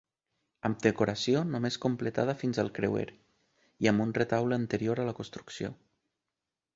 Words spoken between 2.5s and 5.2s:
al creuer i amb un retaule anterior a la